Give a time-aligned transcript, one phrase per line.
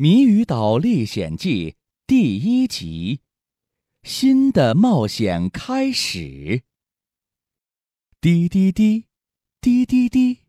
[0.00, 1.72] 谜语岛历险记》
[2.06, 3.20] 第一集：
[4.04, 6.62] 新的冒险开始。
[8.20, 9.06] 滴滴滴，
[9.60, 10.44] 滴滴滴，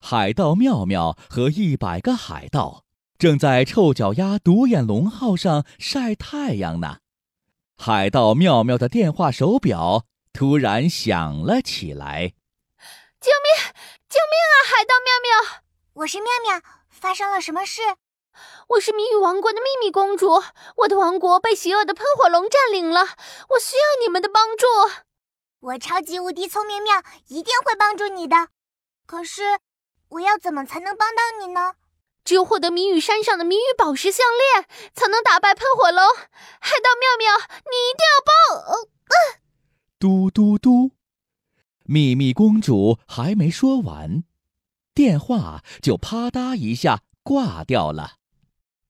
[0.00, 2.86] 海盗妙妙和一百个海盗
[3.18, 7.00] 正在臭脚丫独眼龙号上晒太阳呢。
[7.76, 12.28] 海盗妙妙的电话手表突然响了起来。
[13.20, 13.74] 救命！
[14.08, 14.56] 救命啊！
[14.64, 17.82] 海盗妙妙，我是妙妙，发生了什么事？
[18.70, 20.44] 我是谜语王国的秘密公主，
[20.76, 23.00] 我的王国被邪恶的喷火龙占领了，
[23.48, 24.64] 我需要你们的帮助。
[25.58, 28.50] 我超级无敌聪明妙，一定会帮助你的。
[29.06, 29.58] 可是，
[30.10, 31.74] 我要怎么才能帮到你呢？
[32.22, 34.24] 只有获得谜语山上的谜语宝石项
[34.54, 36.06] 链，才能打败喷火龙。
[36.60, 38.88] 海盗妙妙，你一定要帮！
[39.98, 40.92] 嘟嘟嘟，
[41.86, 44.22] 秘密公主还没说完，
[44.94, 48.19] 电话就啪嗒一下挂掉了。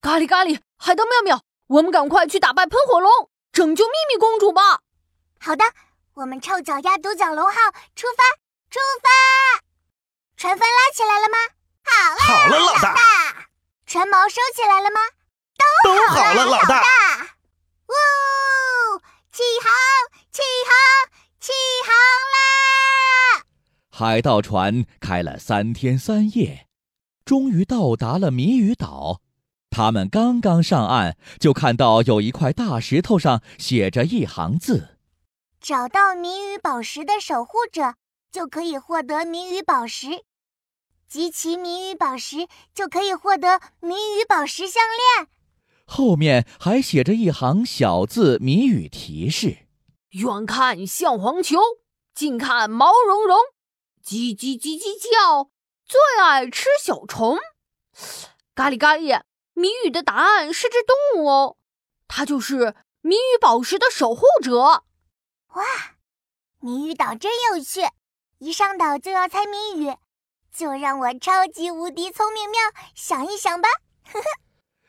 [0.01, 4.81] 咖喱咖喱，海盗妙妙，我们赶快去打败喷火龙，拯救秘密公主吧！
[5.39, 5.63] 好的，
[6.15, 7.53] 我们臭脚丫独角龙号
[7.95, 8.25] 出发，
[8.71, 9.11] 出发！
[10.39, 11.37] 船帆拉起来了吗？
[11.85, 13.47] 好了，好了，老大。
[13.85, 15.01] 船锚收起来了吗？
[15.85, 16.81] 都好了，老大。
[17.87, 17.93] 呜，
[19.31, 19.71] 起航，
[20.33, 21.53] 起航，起
[21.85, 21.95] 航
[22.33, 23.45] 啦！
[23.91, 26.67] 海盗船开了三天三夜，
[27.27, 29.21] 终于到达了谜语岛。
[29.71, 34.99] 他们刚刚上岸，就看到有一块大石头上写着一行字
[35.61, 37.95] ：“找到谜语宝石的守护者，
[38.33, 40.25] 就可以获得谜语宝石；
[41.09, 44.83] 集齐谜语宝石，就可以获得谜语宝石项
[45.17, 45.29] 链。”
[45.87, 49.69] 后面还写着一行小字谜语提示
[50.11, 51.59] ：“远看像黄球，
[52.13, 53.39] 近看毛茸茸，
[54.05, 55.51] 叽叽叽叽叫，
[55.87, 57.39] 最爱吃小虫。”
[58.55, 59.21] 咖喱咖喱。
[59.55, 61.57] 谜语的答案是只动物哦，
[62.09, 64.85] 它就是谜语宝石的守护者。
[65.55, 65.65] 哇，
[66.61, 67.81] 谜语岛真有趣！
[68.39, 69.97] 一上岛就要猜谜语，
[70.53, 72.59] 就让我超级无敌聪明妙
[72.95, 73.69] 想一想吧。
[74.05, 74.27] 呵呵。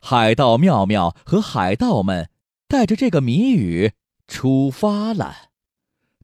[0.01, 2.29] 海盗妙妙和海盗们
[2.67, 3.93] 带着这个谜语
[4.27, 5.49] 出发了。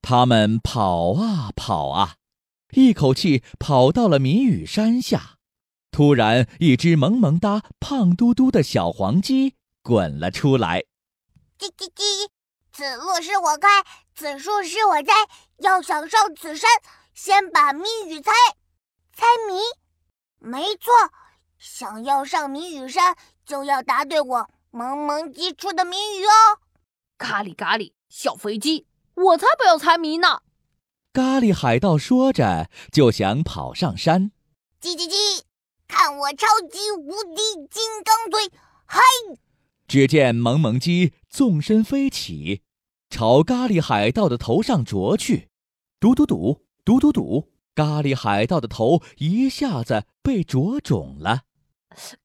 [0.01, 2.15] 他们跑啊跑啊，
[2.71, 5.36] 一口气跑到了谜语山下。
[5.91, 10.83] 突然，一只萌萌哒、胖嘟嘟的小黄鸡滚了出来。
[11.57, 12.27] 叽叽叽，
[12.71, 13.67] 此路是我开，
[14.13, 15.13] 此树是我栽。
[15.57, 16.69] 要想上此山，
[17.13, 18.31] 先把谜语猜。
[19.11, 19.59] 猜谜？
[20.37, 20.93] 没错，
[21.57, 26.61] 想要上谜语山，就要答对我萌萌鸡出的谜语哦。
[27.17, 30.41] 咖喱咖喱，小肥鸡，我才不要猜谜呢！
[31.11, 34.31] 咖喱海盗说着，就想跑上山。
[34.79, 35.46] 叽叽叽。
[35.97, 37.41] 看我超级无敌
[37.71, 38.51] 金刚嘴！
[38.85, 38.99] 嘿！
[39.87, 42.61] 只见萌萌鸡纵身飞起，
[43.09, 45.49] 朝咖喱海盗的头上啄去。
[45.99, 51.41] 嘟嘟嘟，嘟嘟嘟，咖喱海盗的头一下子被啄肿了。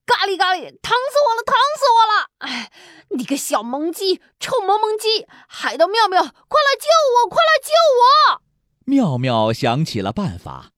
[0.05, 2.29] 咖喱咖喱，疼死我了，疼死我了！
[2.37, 2.71] 哎，
[3.17, 5.25] 你个小萌鸡，臭萌萌鸡！
[5.47, 6.29] 海盗妙妙，快
[6.61, 6.87] 来救
[7.25, 8.41] 我，快来救我！
[8.85, 10.73] 妙妙想起了办法，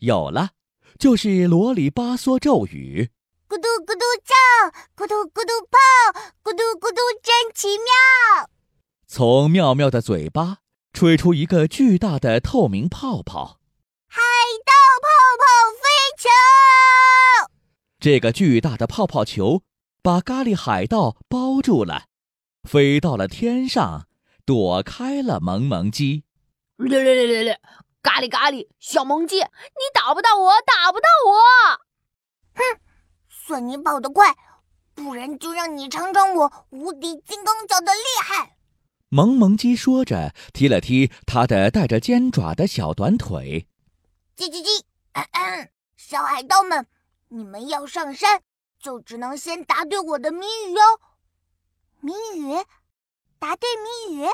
[0.00, 0.50] 有了。
[0.98, 3.10] 就是啰里吧嗦咒语，
[3.48, 4.34] 咕嘟咕嘟叫，
[4.96, 5.78] 咕嘟咕嘟泡，
[6.42, 8.48] 咕嘟咕嘟真奇妙。
[9.06, 10.58] 从妙妙的嘴巴
[10.92, 13.58] 吹出一个巨大的透明泡泡，
[14.06, 14.20] 海
[14.64, 14.72] 盗
[15.02, 15.82] 泡泡飞
[16.22, 16.28] 球。
[17.98, 19.62] 这个巨大的泡泡球
[20.02, 22.04] 把咖喱海盗包住了，
[22.68, 24.06] 飞到了天上，
[24.46, 26.24] 躲开了萌萌鸡。
[26.76, 27.60] 略略略略略。
[28.04, 31.32] 咖喱咖喱，小萌鸡，你打不到我，打不到我！
[32.54, 32.80] 哼，
[33.30, 34.36] 算你跑得快，
[34.94, 38.58] 不然就让你尝尝我无敌金刚脚的厉害！
[39.08, 43.66] 萌萌鸡说着，踢了踢它的带着尖爪的小短腿。
[44.36, 44.84] 叽叽叽，
[45.96, 46.86] 小海盗们，
[47.28, 48.42] 你们要上山，
[48.78, 51.00] 就只能先答对我的谜语哦。
[52.00, 52.62] 谜语，
[53.38, 54.28] 答对谜语。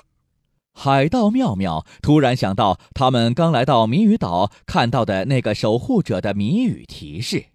[0.72, 7.46] 海盗妙妙突然想到，他们刚来到谜语岛看到的那个守护者的谜语提示：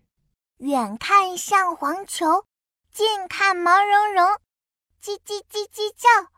[0.57, 2.45] 远看像黄球，
[2.91, 4.39] 近看毛茸茸，
[5.01, 6.29] 叽叽叽叽叫，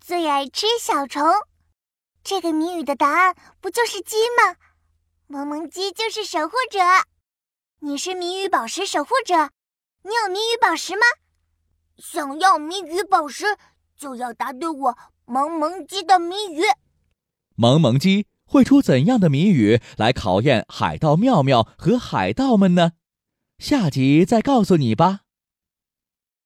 [0.00, 1.24] 最爱吃小虫。
[2.22, 4.56] 这个谜语的答案不就是鸡吗？
[5.26, 6.80] 萌萌鸡就是守护者。
[7.80, 9.50] 你是谜语宝石守护者，
[10.02, 11.02] 你有谜语宝石吗？
[11.98, 13.56] 想要谜语宝石，
[13.96, 14.98] 就要答对我。
[15.26, 16.60] 萌萌鸡的谜语，
[17.56, 22.92] 萌萌鸡会出怎样的谜语来考验海盗妙妙和海盗们呢？
[23.58, 25.23] 下集再告诉你吧。